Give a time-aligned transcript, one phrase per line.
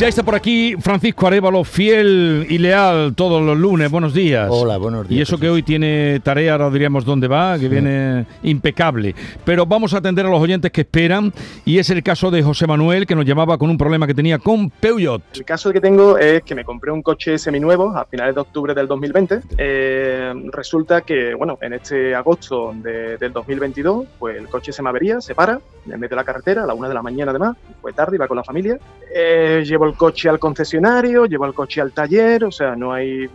[0.00, 3.90] Ya está por aquí Francisco Arevalo, fiel y leal todos los lunes.
[3.90, 4.48] Buenos días.
[4.50, 5.18] Hola, buenos días.
[5.18, 9.14] Y eso que hoy tiene tarea, ahora diríamos dónde va, que viene impecable.
[9.44, 11.34] Pero vamos a atender a los oyentes que esperan
[11.66, 14.38] y es el caso de José Manuel que nos llamaba con un problema que tenía
[14.38, 15.20] con Peugeot.
[15.34, 18.72] El caso que tengo es que me compré un coche seminuevo a finales de octubre
[18.72, 19.40] del 2020.
[19.58, 24.88] Eh, resulta que, bueno, en este agosto de, del 2022, pues el coche se me
[24.88, 27.58] avería, se para, me mete a la carretera a la una de la mañana además,
[27.82, 28.78] fue tarde, iba con la familia.
[29.14, 33.28] Eh, llevo el coche al concesionario, llevo el coche al taller, o sea, no hay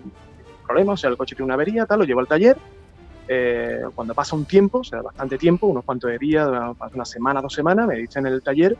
[0.65, 2.57] problema, o sea, el coche tiene una avería, tal, lo llevo al taller.
[3.27, 6.47] Eh, cuando pasa un tiempo, o sea, bastante tiempo, unos cuantos de días,
[6.93, 8.77] una semana, dos semanas, me dicen en el taller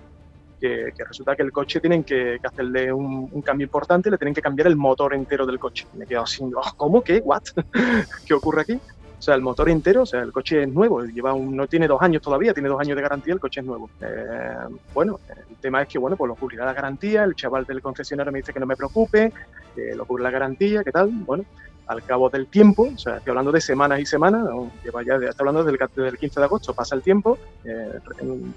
[0.60, 4.18] que, que resulta que el coche tienen que, que hacerle un, un, cambio importante, le
[4.18, 5.88] tienen que cambiar el motor entero del coche.
[5.94, 7.04] Me he quedado así, oh, ¿cómo?
[7.04, 7.22] ¿Qué?
[7.26, 7.44] ¿What?
[8.26, 8.80] ¿Qué ocurre aquí?
[9.26, 12.00] Sea, el motor entero, o sea, el coche es nuevo, lleva un, no tiene dos
[12.00, 13.90] años todavía, tiene dos años de garantía, el coche es nuevo.
[14.00, 17.82] Eh, bueno, el tema es que, bueno, pues lo cubrirá la garantía, el chaval del
[17.82, 19.34] concesionario me dice que no me preocupe,
[19.74, 21.10] que lo cubre la garantía, ¿qué tal?
[21.12, 21.44] Bueno,
[21.88, 24.48] al cabo del tiempo, o sea, estoy hablando de semanas y semanas,
[24.84, 28.00] lleva ya, estoy hablando desde el, desde el, 15 de agosto, pasa el tiempo, eh,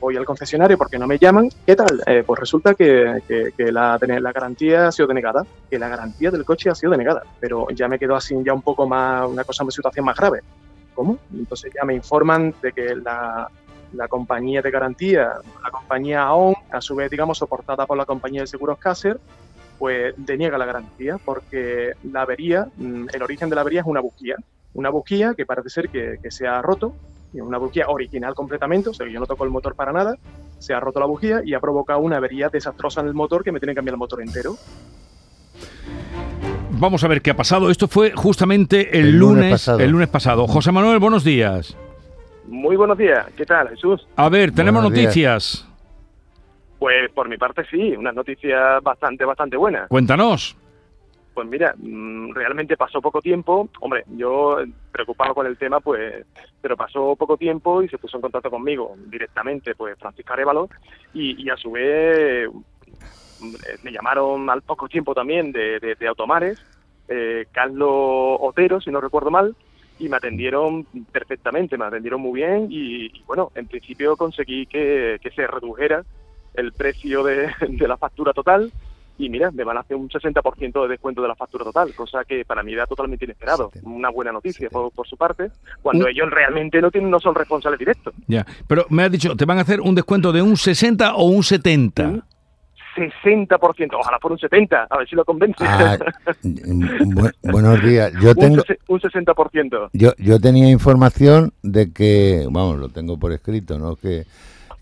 [0.00, 2.02] voy al concesionario porque no me llaman, ¿qué tal?
[2.06, 6.30] Eh, pues resulta que, que, que la, la, garantía ha sido denegada, que la garantía
[6.30, 9.44] del coche ha sido denegada, pero ya me quedó así ya un poco más, una
[9.44, 10.40] cosa, una situación más grave.
[10.94, 11.18] ¿Cómo?
[11.32, 13.48] Entonces ya me informan de que la,
[13.92, 18.40] la compañía de garantía, la compañía AON, a su vez, digamos, soportada por la compañía
[18.42, 19.18] de seguros Caser,
[19.78, 24.36] pues deniega la garantía porque la avería, el origen de la avería es una bujía.
[24.74, 26.94] Una bujía que parece ser que, que se ha roto,
[27.34, 30.16] una bujía original completamente, o sea que yo no toco el motor para nada,
[30.58, 33.52] se ha roto la bujía y ha provocado una avería desastrosa en el motor que
[33.52, 34.56] me tiene que cambiar el motor entero.
[36.70, 37.70] Vamos a ver qué ha pasado.
[37.70, 39.78] Esto fue justamente el, el lunes, lunes pasado.
[39.80, 40.46] el lunes pasado.
[40.46, 41.76] José Manuel, buenos días.
[42.46, 43.26] Muy buenos días.
[43.36, 44.06] ¿Qué tal, Jesús?
[44.16, 45.14] A ver, tenemos buenos noticias.
[45.14, 45.67] Días.
[46.78, 49.88] Pues por mi parte sí, unas noticias bastante, bastante buenas.
[49.88, 50.56] Cuéntanos.
[51.34, 51.74] Pues mira,
[52.34, 53.68] realmente pasó poco tiempo.
[53.80, 54.58] Hombre, yo
[54.90, 56.26] preocupado con el tema, pues,
[56.60, 60.68] pero pasó poco tiempo y se puso en contacto conmigo directamente, pues, Francisco Arevalo,
[61.14, 62.48] y, y a su vez
[63.84, 66.60] me llamaron al poco tiempo también de, de, de Automares,
[67.06, 69.54] eh, Carlos Otero, si no recuerdo mal,
[70.00, 75.18] y me atendieron perfectamente, me atendieron muy bien y, y bueno, en principio conseguí que,
[75.22, 76.04] que se redujera
[76.58, 78.70] el precio de, de, la factura total
[79.18, 82.24] y mira, me van a hacer un 60% de descuento de la factura total, cosa
[82.24, 83.70] que para mí era totalmente inesperado.
[83.82, 85.50] Una buena noticia por, por, su parte,
[85.82, 86.08] cuando ¿Mm?
[86.10, 88.14] ellos realmente no tienen no son responsables directos.
[88.28, 91.24] Ya, pero me has dicho, ¿te van a hacer un descuento de un 60 o
[91.24, 92.10] un 70?
[92.10, 92.22] ¿Sí?
[92.96, 95.64] 60%, ojalá por un 70%, a ver si lo convence.
[95.64, 95.96] Ah,
[96.42, 98.62] bu buenos días, yo tengo...
[98.88, 99.90] Un 60%.
[99.92, 103.96] Yo, yo tenía información de que, vamos, lo tengo por escrito, ¿no?
[103.96, 104.24] Que,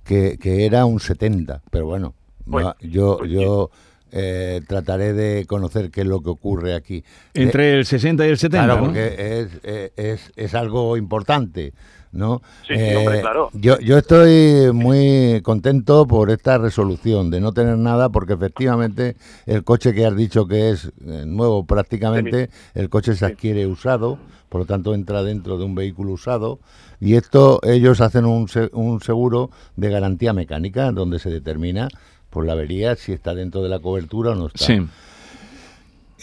[0.06, 2.14] que, que era un 70, pero bueno,
[2.48, 3.70] pues, yo, pues, yo
[4.18, 7.04] eh, trataré de conocer qué es lo que ocurre aquí.
[7.34, 8.86] Entre eh, el 60 y el 70, Claro, ¿no?
[8.86, 11.74] porque es, es, es algo importante.
[12.12, 12.40] ¿no?
[12.66, 13.50] Sí, sí, eh, hombre, claro.
[13.52, 19.64] yo, yo estoy muy contento por esta resolución de no tener nada porque efectivamente el
[19.64, 24.66] coche que has dicho que es nuevo prácticamente, el coche se adquiere usado, por lo
[24.66, 26.58] tanto entra dentro de un vehículo usado
[27.00, 31.88] y esto ellos hacen un, un seguro de garantía mecánica donde se determina
[32.30, 34.64] por la avería si está dentro de la cobertura o no está.
[34.64, 34.80] Sí.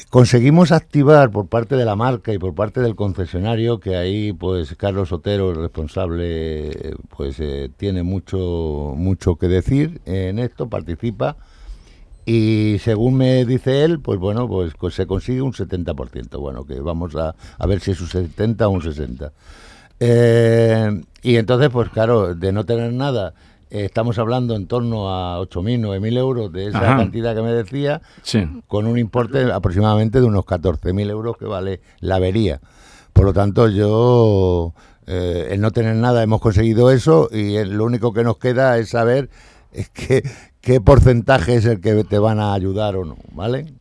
[0.10, 4.76] Conseguimos activar por parte de la marca y por parte del concesionario, que ahí pues
[4.76, 11.38] Carlos Otero, el responsable, pues eh, tiene mucho, mucho que decir en esto, participa.
[12.26, 16.40] Y según me dice él, pues bueno, pues, pues se consigue un 70%.
[16.40, 19.32] Bueno, que vamos a, a ver si es un 70 o un 60.
[20.00, 23.34] Eh, y entonces, pues claro, de no tener nada
[23.74, 26.98] estamos hablando en torno a 8.000, 9.000 euros de esa Ajá.
[26.98, 28.44] cantidad que me decía, Sí.
[28.68, 32.62] con un importe aproximadamente de unos 14.000 euros que vale la avería.
[33.14, 34.74] Por lo tanto, yo,
[35.08, 38.90] eh, el no tener nada, hemos conseguido eso y lo único que nos queda es
[38.90, 39.30] saber
[39.72, 40.24] es que,
[40.62, 43.74] qué porcentaje es el que te van a ayudar o no, ¿vale?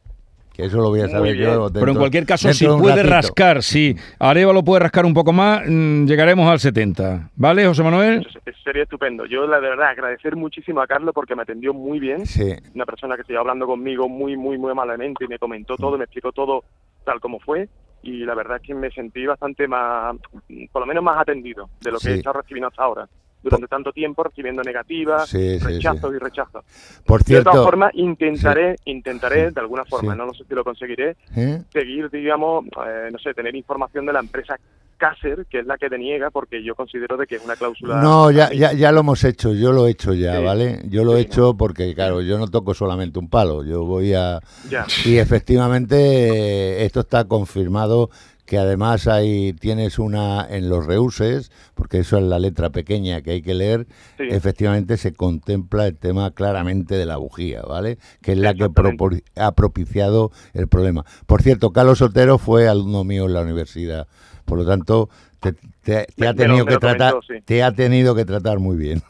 [0.53, 1.71] Que eso lo voy a saber yo.
[1.73, 3.09] Pero en cualquier caso, si puede ratito.
[3.11, 7.31] rascar, si Arevalo puede rascar un poco más, mm, llegaremos al 70.
[7.37, 8.27] ¿Vale, José Manuel?
[8.45, 9.25] Eso sería estupendo.
[9.27, 12.27] Yo, la de verdad, agradecer muchísimo a Carlos porque me atendió muy bien.
[12.27, 15.97] Sí, Una persona que estuvo hablando conmigo muy, muy, muy amablemente y me comentó todo,
[15.97, 16.65] me explicó todo
[17.05, 17.69] tal como fue.
[18.03, 20.17] Y la verdad es que me sentí bastante más,
[20.73, 22.11] por lo menos más atendido de lo que Sí.
[22.11, 23.09] he estado recibiendo hasta ahora.
[23.43, 26.65] Durante tanto tiempo recibiendo negativas, Sí, sí, rechazos y rechazos.
[27.05, 31.17] por De todas formas, intentaré, intentaré de alguna forma, no lo sé si lo conseguiré,
[31.37, 31.62] ¿eh?
[31.73, 34.56] seguir, digamos, eh, no sé, tener información de la empresa
[35.03, 38.00] Caser, que es la que deniega, porque yo considero de que es una cláusula...
[38.00, 40.39] No, ya, ya, ya lo hemos hecho, yo lo he hecho ya.
[40.39, 40.81] ¿vale?
[40.89, 44.39] Yo lo he hecho porque, claro, yo no toco solamente un palo, yo voy a...
[44.71, 44.87] Ya.
[45.05, 48.11] Y efectivamente eh, esto está confirmado
[48.44, 53.31] que además hay tienes una en los reuses, porque eso es la letra pequeña que
[53.33, 53.87] hay que leer,
[54.19, 54.25] Sí.
[54.31, 57.99] efectivamente se contempla el tema claramente de la bujía, ¿vale?
[58.21, 58.69] Que es la que
[59.37, 61.05] ha propiciado el problema.
[61.27, 64.06] Por cierto, Carlos Sotero fue alumno mío en la universidad,
[64.44, 65.09] por lo tanto
[65.41, 67.41] te, te- te Me- ha me lo- tenido me que tratar, comentó, sí.
[67.44, 69.03] te ha tenido que tratar muy bien.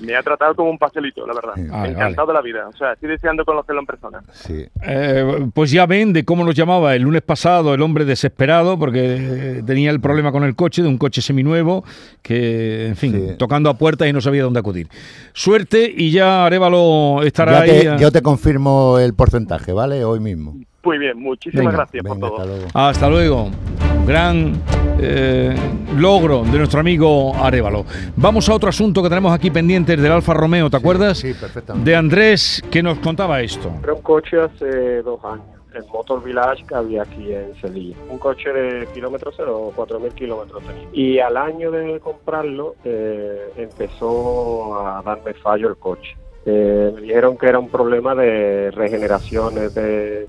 [0.00, 1.52] Me ha tratado como un pastelito, la verdad.
[1.70, 2.66] Vale, Encantado de la vida.
[2.66, 4.22] O sea, estoy deseando conocerlo en persona.
[4.32, 4.64] Sí.
[4.82, 9.16] Eh, pues ya ven de cómo nos llamaba el lunes pasado el hombre desesperado porque
[9.18, 11.84] eh, tenía el problema con el coche, de un coche seminuevo,
[12.22, 13.34] que, en fin, Sí.
[13.38, 14.88] tocando a puertas y no sabía dónde acudir.
[15.34, 17.80] Suerte y ya Arevalo estará Ya ahí.
[17.96, 20.04] te- yo te confirmo el porcentaje, ¿vale?
[20.04, 20.56] Hoy mismo.
[20.84, 22.32] Muy bien, muchísimas Venga, gracias por todo.
[22.38, 22.66] hasta luego.
[22.72, 23.81] Hasta luego.
[24.06, 24.60] Gran
[25.00, 25.54] eh,
[25.96, 27.84] logro de nuestro amigo Arevalo.
[28.16, 31.18] Vamos a otro asunto que tenemos aquí pendientes del Alfa Romeo, ¿te acuerdas?
[31.18, 31.88] Sí, perfectamente.
[31.88, 33.68] De Andrés, que nos contaba esto.
[33.68, 37.96] Compré un coche hace dos años, el Motor Village que había aquí en Sevilla.
[38.10, 40.88] Un coche de kilómetro cero, 4.000 kilómetros tenía.
[40.92, 46.16] Y al año de comprarlo eh, empezó a darme fallo el coche.
[46.44, 50.26] Eh, me dijeron que era un problema de regeneraciones de,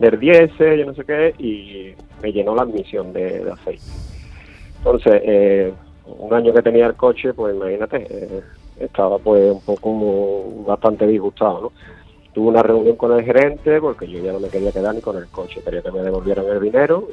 [0.00, 3.84] del diésel, yo no sé qué, y me llenó la admisión de, de aceite.
[4.78, 5.72] Entonces, eh,
[6.06, 8.42] un año que tenía el coche, pues imagínate, eh,
[8.78, 11.72] estaba pues un poco bastante disgustado, ¿no?
[12.32, 15.16] Tuve una reunión con el gerente porque yo ya no me quería quedar ni con
[15.16, 17.08] el coche, quería que me devolvieran el dinero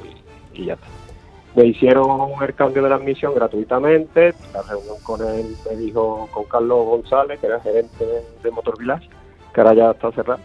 [0.54, 0.86] y, y ya está.
[1.56, 4.32] Me hicieron el cambio de la admisión gratuitamente.
[4.54, 8.04] La reunión con él me dijo con Carlos González, que era gerente
[8.42, 9.08] de Motor Village,
[9.52, 10.40] que ahora ya está cerrado.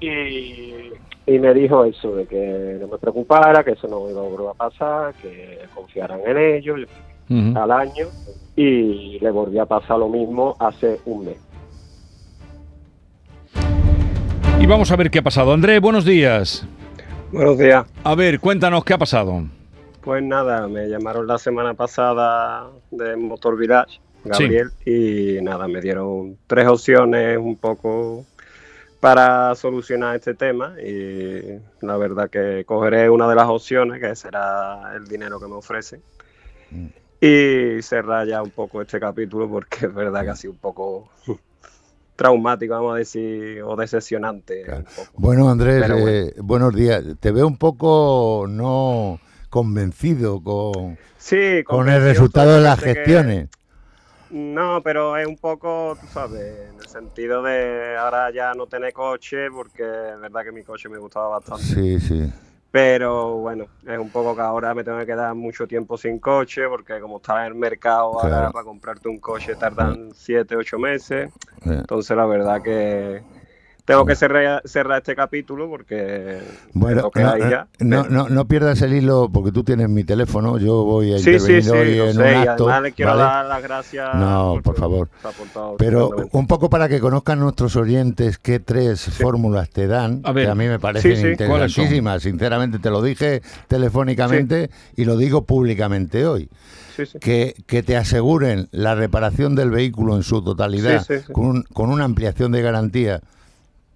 [0.00, 0.92] Y,
[1.26, 4.48] y me dijo eso, de que no me preocupara, que eso no iba a volver
[4.48, 6.80] a pasar, que confiaran en ellos
[7.54, 8.06] al año.
[8.56, 11.38] Y le volví a pasar lo mismo hace un mes.
[14.60, 15.52] Y vamos a ver qué ha pasado.
[15.52, 16.66] Andrés, buenos días.
[17.32, 17.86] Buenos días.
[18.04, 19.42] A ver, cuéntanos qué ha pasado.
[20.02, 26.36] Pues nada, me llamaron la semana pasada de Motor Village, Gabriel, y nada, me dieron
[26.46, 28.24] tres opciones un poco
[29.02, 34.92] para solucionar este tema y la verdad que cogeré una de las opciones, que será
[34.94, 36.00] el dinero que me ofrecen,
[37.20, 41.08] y cerrar ya un poco este capítulo porque es verdad que ha sido un poco
[42.14, 44.62] traumático, vamos a decir, o decepcionante.
[44.62, 44.84] Claro.
[45.14, 46.08] Bueno, Andrés, bueno.
[46.08, 47.02] eh, buenos días.
[47.18, 49.18] Te veo un poco no
[49.50, 53.48] convencido con, Sí, con el resultado de las que- gestiones.
[54.32, 58.92] No, pero es un poco, tú sabes, en el sentido de ahora ya no tener
[58.94, 61.64] coche, porque es verdad que mi coche me gustaba bastante.
[61.64, 62.32] Sí, sí.
[62.70, 66.66] Pero bueno, es un poco que ahora me tengo que quedar mucho tiempo sin coche,
[66.66, 71.30] porque como está en el mercado ahora para comprarte un coche tardan 7, 8 meses.
[71.66, 73.22] Eh, Entonces la verdad que
[73.84, 76.38] tengo que cerrar, cerrar este capítulo porque
[76.72, 77.66] Bueno, no, hay ya.
[77.80, 80.56] no, no, no pierdas el hilo porque tú tienes mi teléfono.
[80.58, 82.64] Yo voy a Sí, sí, intervenir sí, hoy lo en sé, un acto.
[82.64, 83.22] además le quiero ¿vale?
[83.24, 84.08] dar las gracias.
[84.14, 85.08] No, por favor.
[85.78, 90.44] Pero un poco para que conozcan nuestros oyentes qué tres fórmulas te dan, A ver.
[90.46, 91.28] que a mí me parecen Sí, sí.
[91.28, 92.22] interesantísimas.
[92.22, 96.48] Sinceramente, te lo dije telefónicamente y lo digo públicamente hoy.
[96.96, 97.18] Sí, sí.
[97.18, 101.32] Que, que te aseguren la reparación del vehículo en su totalidad Sí, sí, sí.
[101.32, 103.20] Con, un- con una ampliación de garantía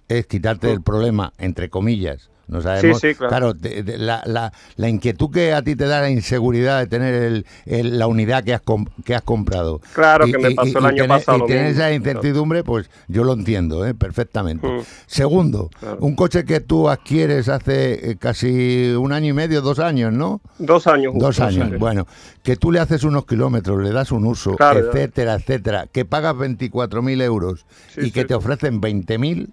[0.09, 2.31] es quitarte el problema, entre comillas.
[2.49, 3.01] No sabemos.
[3.01, 3.57] sí, claro.
[3.57, 7.13] te- te- la, la- la inquietud que a ti te da la inseguridad de tener
[7.13, 8.63] el- el- la unidad que has,
[9.05, 9.81] que has comprado.
[9.95, 13.33] Claro, que me pasó el año tener, pasado Y tener esa incertidumbre, pues yo lo
[13.33, 13.95] entiendo ¿eh?
[13.95, 14.65] perfectamente.
[14.69, 14.81] Mm.
[15.09, 15.99] Segundo, Claro.
[16.03, 20.41] un coche que tú adquieres hace eh, casi un año y medio, dos años, ¿no?
[20.61, 21.15] Dos años.
[21.15, 21.27] justo.
[21.27, 21.77] Dos años.
[21.81, 22.07] Bueno,
[22.45, 24.87] que tú le haces unos kilómetros, le das un uso, Claro, ya.
[24.87, 28.39] etcétera, etcétera, que pagas 24.000 euros Sí, y que sí, te sí.
[28.39, 29.49] ofrecen 20.000,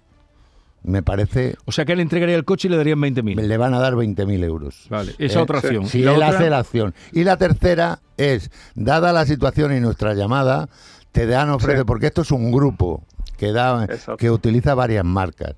[0.84, 3.40] me parece, O sea que él entregaría el coche y le darían 20.000.
[3.42, 4.86] le van a dar 20.000 euros.
[4.90, 5.66] Vale, esa Eh, otra sí.
[5.68, 5.86] opción.
[5.86, 6.28] Si ¿Y la él otra?
[6.28, 6.94] hace la acción.
[7.12, 10.68] Y la tercera es, dada la situación y nuestra llamada,
[11.12, 11.84] te dan ofrece, Sí.
[11.86, 13.02] porque esto es un grupo
[13.38, 14.16] que da, Exacto.
[14.18, 15.54] que utiliza varias marcas.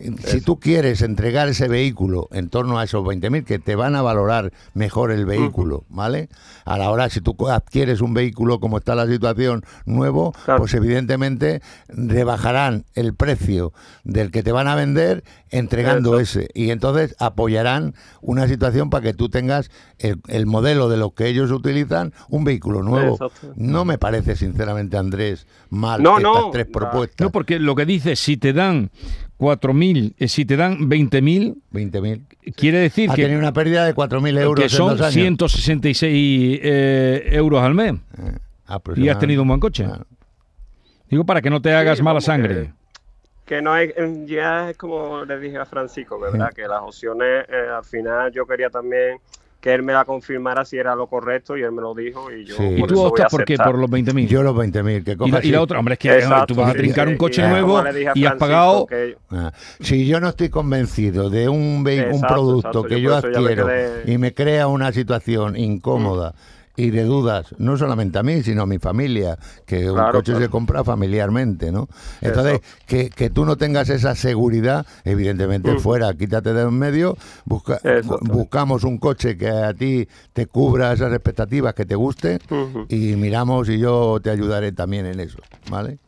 [0.00, 0.44] Si Eso.
[0.46, 4.50] tú quieres entregar ese vehículo en torno a esos 20.000, que te van a valorar
[4.72, 6.28] mejor el vehículo, ¿vale?
[6.64, 10.60] A la hora, si tú adquieres un vehículo como está la situación nuevo, Claro.
[10.60, 13.72] pues evidentemente rebajarán el precio
[14.04, 16.40] del que te van a vender entregando Eso.
[16.40, 16.50] ese.
[16.54, 21.26] Y entonces apoyarán una situación para que tú tengas el, el modelo de lo que
[21.28, 23.18] ellos utilizan, un vehículo nuevo.
[23.56, 26.72] No me parece, sinceramente, Andrés, mal No, estas no, tres no.
[26.72, 27.24] propuestas.
[27.24, 28.90] No, porque lo que dice, si te dan
[29.40, 32.54] 4.000, eh, si te dan 20.000, 20.000.
[32.54, 35.14] quiere decir Ha que, tenido una pérdida de 4.000 euros que en son dos años.
[35.14, 37.94] 166 eh, euros al mes.
[38.18, 38.36] Eh,
[38.96, 39.84] Y has tenido un buen coche.
[39.84, 40.06] Claro.
[41.08, 42.72] Digo, para que no te hagas Sí, mala sangre.
[43.46, 46.50] que no hay, em, ya es como le dije a Francisco, ¿verdad?
[46.54, 49.16] Que las opciones, eh, al final yo quería también
[49.60, 52.44] que él me la confirmara si era lo correcto y él me lo dijo y
[52.46, 52.62] yo Sí.
[52.78, 53.56] ¿Y tú eso optas por qué?
[53.58, 54.26] Por los 20.000.
[54.26, 56.60] Yo los 20.000, que Y la, y la otra, hombre, es que eh, Exacto, tú
[56.60, 57.82] vas a trincar sí, un coche nuevo
[58.14, 62.26] y has pagado que- Ah, Si yo no estoy convencido de un, ve- un Exacto,
[62.34, 66.34] producto exacto, que yo adquiero quedé- y me crea una situación incómoda
[66.76, 69.36] y de dudas, no solamente a mí, sino a mi familia,
[69.66, 70.40] que un coche claro.
[70.40, 71.88] se compra familiarmente, ¿no?
[72.20, 75.78] Entonces, que, que tú no tengas esa seguridad, evidentemente Mm.
[75.78, 77.80] fuera, quítate de en medio, busca-
[78.22, 82.38] buscamos un coche que a ti te cubra esas expectativas, que te guste,
[82.88, 85.38] y miramos y yo te ayudaré también en eso,
[85.70, 85.98] ¿vale?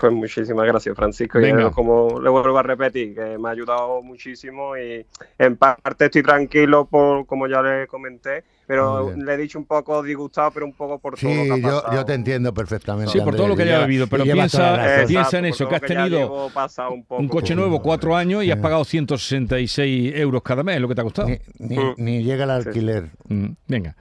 [0.00, 1.38] Pues muchísimas gracias, Francisco.
[1.38, 1.70] Y Venga.
[1.72, 5.04] como le vuelvo a repetir, que me ha ayudado muchísimo y
[5.38, 10.02] en parte estoy tranquilo, por como ya le comenté, pero le he dicho un poco
[10.02, 11.92] disgustado, pero un poco por todo Sí, lo que ha yo, pasado.
[11.98, 13.10] yo te entiendo perfectamente.
[13.12, 15.82] Sí, por todo lo que haya y pero piensa, eh, piensa en eso, que has
[15.82, 17.20] tenido un, poco.
[17.20, 17.54] un coche Sí.
[17.54, 21.04] nuevo, cuatro años, y has pagado 166 euros cada mes, es lo que te ha
[21.04, 21.28] costado.
[21.28, 21.94] Ni, ni- Mm.
[21.98, 23.10] ni llega el alquiler.
[23.28, 23.94] Mm, Venga,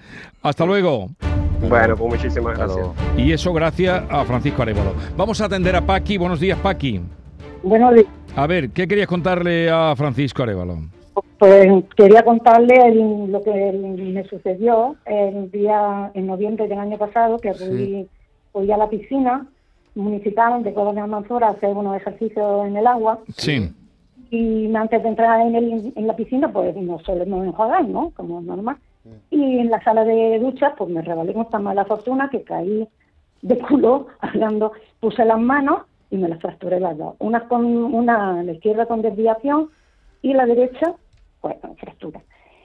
[0.43, 1.09] hasta luego.
[1.67, 2.87] Bueno, pues muchísimas gracias.
[3.17, 4.93] Y eso gracias a Francisco Arevalo.
[5.17, 6.17] Vamos a atender a Paqui.
[6.17, 7.01] Buenos días, Paqui.
[7.63, 10.77] Bueno, di- A ver, ¿qué querías contarle a Francisco Arevalo?
[11.37, 17.37] pues quería contarle el- lo que me sucedió el día en noviembre del año pasado,
[17.39, 18.07] que fui,
[18.53, 19.45] fui a la piscina
[19.95, 23.69] municipal de Colonia Almanzora a hacer unos ejercicios en el agua Sí.
[24.29, 28.11] y antes de entrar en, el- en la piscina pues nos solemos enjuagar, ¿no?
[28.15, 28.77] Como es normal.
[29.31, 32.87] Y en la sala de duchas pues me rebalé con tan mala fortuna que caí
[33.41, 37.15] de culo hablando, puse las manos y me las fracturé las dos.
[37.19, 39.69] Una con una a la izquierda con desviación
[40.21, 40.95] y la derecha
[41.41, 42.21] pues con fractura.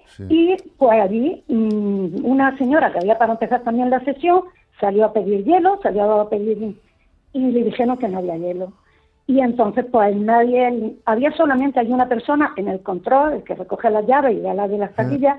[0.07, 0.25] Sí.
[0.29, 4.43] Y pues allí mm, una señora que había para empezar también la sesión
[4.81, 6.77] salió a pedir hielo, salió a pedir
[7.33, 8.73] y le dijeron que no había hielo.
[9.27, 13.91] Y entonces pues nadie, había solamente hay una persona en el control, el que recoge
[13.91, 15.39] las llaves y da la de las taquillas,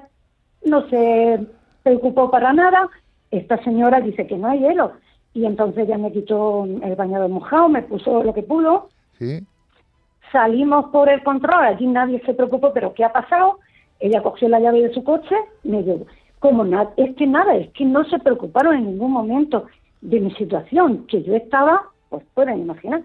[0.65, 1.39] no se
[1.83, 2.89] preocupó para nada,
[3.31, 4.93] esta señora dice que no hay hielo.
[5.33, 9.45] Y entonces ya me quitó el bañador mojado, me puso lo que pudo, ¿Sí?
[10.31, 13.59] Salimos por el control, allí nadie se preocupó, pero ¿qué ha pasado?
[13.99, 16.07] Ella cogió la llave de su coche, me llevó.
[16.39, 19.65] Como nada, es que nada, es que no se preocuparon en ningún momento
[20.01, 23.01] de mi situación, que yo estaba, pues pueden imaginar.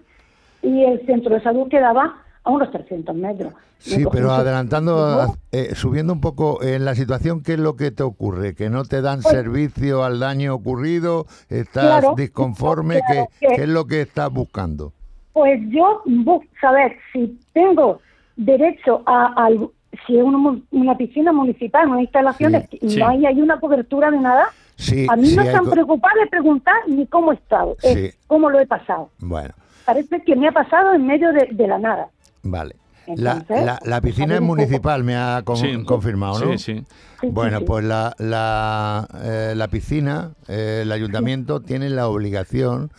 [0.61, 3.53] Y el centro de salud quedaba a unos 300 metros.
[3.53, 7.75] Me Sí, pero un- adelantando, eh, subiendo un poco en la situación, ¿qué es lo
[7.75, 8.55] que te ocurre?
[8.55, 11.25] ¿Que no te dan Pues- servicio al daño ocurrido?
[11.49, 13.01] ¿Estás Claro, disconforme?
[13.07, 14.93] claro ¿Qué, que- qué es lo que estás buscando?
[15.33, 18.01] Pues yo busco saber si tengo
[18.35, 19.69] derecho a, al-
[20.07, 24.19] si es una, una piscina municipal, una instalación, Sí, no hay, hay una cobertura de
[24.19, 24.45] nada.
[24.77, 27.75] Sí, A mí no hay se han co- preocupado de preguntar ni cómo he estado,
[27.83, 29.09] es cómo lo he pasado.
[29.19, 29.53] Bueno,
[29.85, 32.07] Parece que me ha pasado en medio de, de la nada.
[32.43, 32.75] Vale.
[33.15, 35.83] La, Entonces, la- la piscina es municipal, me ha con- Sí.
[35.83, 36.57] confirmado, ¿no?
[36.57, 36.85] Sí,
[37.19, 37.27] sí.
[37.29, 42.91] Bueno, pues la, la, eh, la piscina, eh, el ayuntamiento tiene la obligación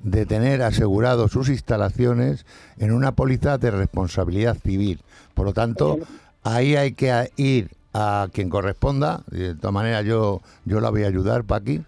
[0.00, 2.46] de tener asegurado sus instalaciones
[2.78, 5.00] en una póliza de responsabilidad civil.
[5.34, 5.98] Por lo tanto,
[6.44, 9.22] ahí hay que ir a quien corresponda.
[9.30, 11.82] De todas maneras, yo, yo la voy a ayudar, Paqui,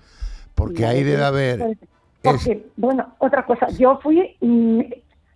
[0.57, 1.79] porque ahí debe haber...
[2.23, 4.81] Porque, bueno, otra cosa, yo fui mm,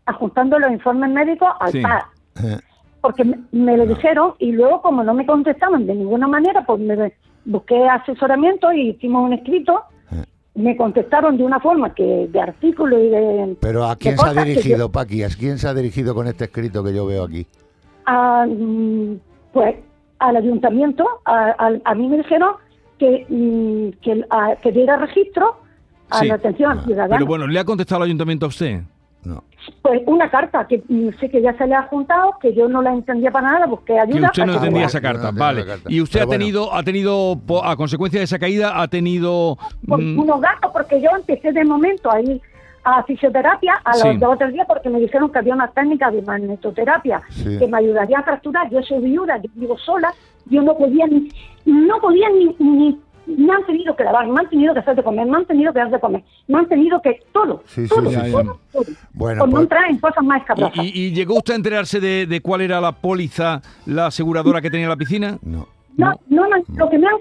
[0.07, 1.81] ajustando los informes médicos al Sí.
[1.83, 2.05] par,
[2.43, 2.59] eh,
[3.01, 6.81] porque me, me lo dijeron y luego como no me contestaban de ninguna manera, pues
[6.81, 7.13] me
[7.45, 9.83] busqué asesoramiento y hicimos un escrito.
[10.13, 10.25] Eh.
[10.55, 13.57] Me contestaron de una forma que de artículo y de...
[13.61, 15.23] pero ¿a quién se ha que yo- dirigido, Paqui?
[15.23, 17.47] ¿A quién se ha dirigido con este escrito que yo veo aquí?
[18.07, 19.17] a, mm,
[19.53, 19.77] pues
[20.19, 22.53] al ayuntamiento, a, a- a mí me dijeron
[22.99, 25.57] que, mm, que, a- que diera registro
[26.11, 26.29] a Sí.
[26.29, 27.15] la atención al ciudadano.
[27.17, 28.83] Pero bueno, ¿le ha contestado el ayuntamiento a usted?
[29.25, 29.43] No.
[29.81, 30.83] Pues una carta que
[31.19, 33.99] sé que ya se le ha juntado, que yo no la entendía para nada, busqué
[33.99, 34.31] ayuda.
[34.35, 35.64] Que usted no entendía esa carta, no vale.
[35.64, 35.90] carta.
[35.90, 36.38] Y usted Pero ha bueno.
[36.40, 39.57] tenido, ha tenido, a consecuencia de esa caída, ha tenido...
[39.88, 42.40] por mm, unos gastos, porque yo empecé de momento a ir
[42.87, 44.09] a fisioterapia a Sí.
[44.09, 47.59] los dos o tres días porque me dijeron que había una técnica de magnetoterapia Sí.
[47.59, 48.69] que me ayudaría a fracturar.
[48.71, 50.12] Yo soy viuda, yo vivo sola,
[50.47, 51.31] yo no podía ni,
[51.64, 55.02] no podía ni, ni me han tenido que lavar, me han tenido que hacer de
[55.02, 57.95] comer, me han tenido que dar de comer, me han tenido que todo, Sí, sí,
[57.95, 58.33] todo, sí, sí.
[58.33, 58.85] todo, todo.
[59.12, 60.76] Bueno, Por no pues- entrar en cosas más escabrosas.
[60.85, 64.61] ¿Y, y- y llegó usted a enterarse de, de cuál era la póliza, la aseguradora
[64.61, 65.38] que tenía la piscina?
[65.43, 65.69] No.
[65.97, 67.14] No, no, no, lo que me han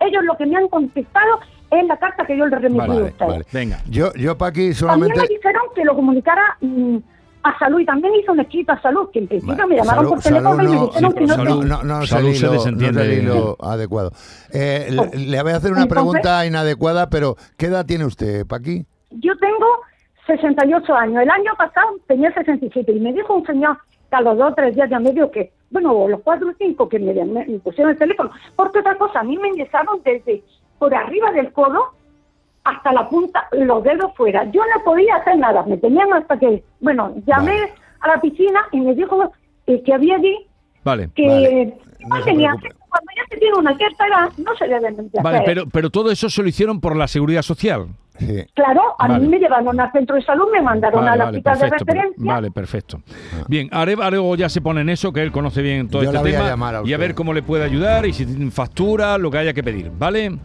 [0.00, 3.04] ellos lo que me han contestado es la carta que yo le remití Vale, a
[3.04, 3.30] ustedes.
[3.32, 3.44] vale.
[3.52, 3.80] Venga.
[3.88, 5.20] Yo, yo Paqui, También solamente...
[5.20, 6.96] me dijeron que lo comunicara mm,
[7.44, 10.10] a salud y también hice un escrito a salud, que en principio me llamaron salud-
[10.14, 12.28] por teléfono salud y me no- dijeron sí, que no, salud- No, no, no, Salud
[12.32, 12.92] se el hilo- desentiende.
[12.92, 14.10] no es el hilo adecuado.
[14.52, 18.46] Eh, le, le voy a hacer una Entonces- pregunta inadecuada, pero ¿qué edad tiene usted,
[18.46, 18.84] Paqui?
[19.10, 19.66] Yo tengo
[20.26, 21.22] 68 años.
[21.22, 23.76] El año pasado tenía 67 y me dijo un señor
[24.10, 26.52] que a los dos o tres días ya me dijo que, bueno, los cuatro o
[26.58, 30.42] cinco que me, me pusieron el teléfono, porque otra cosa, a mí me ingresaron desde
[30.78, 31.92] por arriba del codo
[32.64, 34.44] hasta la punta, los dedos fuera.
[34.50, 37.72] Yo no podía hacer nada, me tenían hasta que, bueno, llamé Vale.
[38.00, 39.32] a la piscina y me dijo
[39.66, 40.34] eh, que había allí
[40.82, 41.10] Vale.
[41.14, 41.76] que Vale,
[42.08, 45.46] no tenía cuando ya se tiene una cierta edad, no se deben de Vale, hacer.
[45.46, 47.88] pero, pero todo eso se lo hicieron por la seguridad social.
[48.18, 48.44] Sí.
[48.54, 49.20] Claro, a Vale.
[49.24, 51.84] mí me llevaron al centro de salud, me mandaron Vale, al vale, hospital de perfecto,
[51.92, 52.32] referencia.
[52.32, 53.00] vale, perfecto.
[53.48, 56.30] Bien, Areva Arego ya se pone en eso, que él conoce bien todo Yo este
[56.32, 56.68] la a tema.
[56.78, 59.52] a y a ver cómo le puede ayudar y si tiene factura, lo que haya
[59.52, 60.38] que pedir, ¿vale?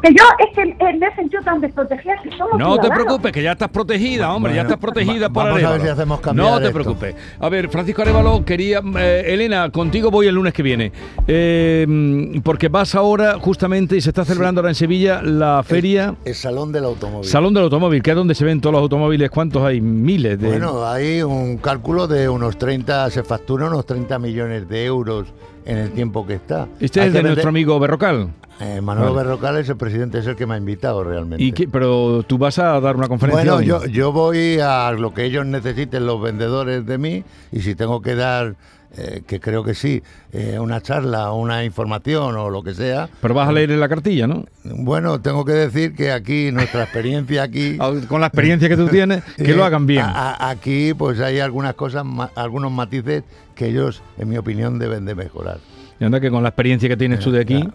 [0.00, 0.64] Porque yo es que
[0.98, 4.54] me he sentido tan desprotegida que somos No te preocupes, que ya estás protegida, hombre,
[4.54, 6.74] ya estás protegida va- por vamos a ver si hacemos cambiar No te esto.
[6.74, 7.14] preocupes.
[7.40, 8.80] A ver, Francisco Arevalo, quería...
[8.98, 10.92] eh, Elena, contigo voy el lunes que viene.
[11.26, 16.34] Eh, porque vas ahora justamente y se está celebrando ahora en Sevilla la feria El
[16.34, 17.28] Salón del Automóvil.
[17.28, 19.30] Salón del Automóvil, que es donde se ven todos los automóviles.
[19.30, 19.80] ¿Cuántos hay?
[19.80, 20.46] Miles de...
[20.48, 25.26] Bueno, hay un cálculo de unos 30, se factura unos 30 millones de euros
[25.64, 26.66] en el tiempo que está.
[26.80, 28.28] este Hay es de vender- nuestro amigo Berrocal.
[28.60, 29.28] Eh, Manuel Vale.
[29.28, 31.44] Berrocal es el presidente, es el que me ha invitado realmente.
[31.44, 33.86] ¿Y qué- pero tú vas a dar una conferencia Bueno, hoy?
[33.86, 37.22] yo, yo voy a lo que ellos necesiten, los vendedores de mí,
[37.52, 38.56] y si tengo que dar,
[38.96, 43.32] eh, que creo que sí, eh, una charla, una información o lo que sea, Pero
[43.34, 44.44] vas a leer en la cartilla, ¿no?
[44.64, 47.76] bueno, tengo que decir que aquí, nuestra experiencia aquí...
[47.80, 50.02] Ah, Con la experiencia que tú tienes, que eh, lo hagan bien.
[50.02, 53.22] a- a- aquí, pues hay algunas cosas, ma- algunos matices
[53.54, 55.58] que ellos, en mi opinión, deben de mejorar.
[56.00, 57.70] Y anda que con la experiencia que tienes tú de aquí, Ya,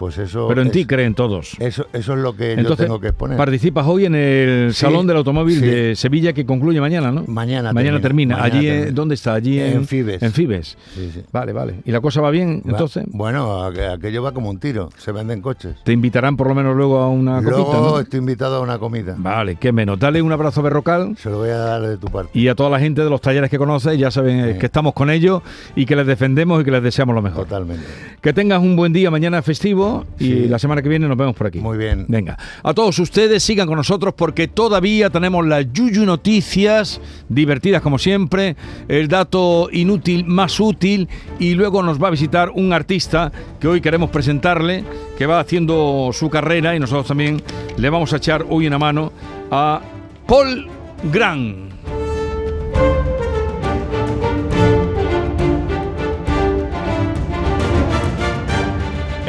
[0.00, 0.48] Pues eso...
[0.48, 1.56] pero en es- ti creen todos.
[1.58, 3.36] Eso, eso es lo que yo Entonces, tengo que exponer.
[3.36, 5.66] participas hoy en el Sí, Salón del Automóvil sí.
[5.66, 7.24] de Sevilla que concluye mañana, ¿no?
[7.26, 8.36] Mañana Mañana termina.
[8.36, 8.94] termina, Allí, mañana termina.
[8.96, 9.34] ¿dónde está?
[9.34, 10.22] Allí en, En Fibes.
[10.22, 10.78] En Fibes.
[10.94, 11.22] Sí.
[11.30, 11.74] Vale, vale.
[11.84, 12.62] ¿Y la cosa va bien?
[12.66, 15.76] Va- Entonces, Bueno, aqu- aquello va como un tiro, se venden coches.
[15.84, 18.00] te invitarán por lo menos luego a una Luego copita, ¿no?
[18.00, 19.16] estoy invitado a una comida.
[19.18, 19.98] Vale, qué menos.
[19.98, 21.14] Dale un abrazo a Berrocal.
[21.18, 22.30] Se lo voy a dar de tu parte.
[22.38, 24.94] Y a toda la gente de los talleres que conoces, ya saben eh, que estamos
[24.94, 25.42] con ellos
[25.76, 27.44] y que les defendemos y que les deseamos lo mejor.
[27.44, 27.84] Totalmente.
[28.22, 30.48] Que tengas un buen día mañana festivo y Sí.
[30.48, 31.58] la semana que viene nos vemos por aquí.
[31.58, 32.04] Muy bien.
[32.08, 37.98] Venga, a todos ustedes sigan con nosotros porque todavía tenemos las Yuyu Noticias, divertidas como
[37.98, 38.56] siempre,
[38.88, 43.80] el dato inútil más útil y luego nos va a visitar un artista que hoy
[43.80, 44.84] queremos presentarle,
[45.18, 47.42] que va haciendo su carrera y nosotros también
[47.76, 49.12] le vamos a echar hoy una mano
[49.50, 49.80] a
[50.26, 50.66] Paul
[51.12, 51.70] Gran.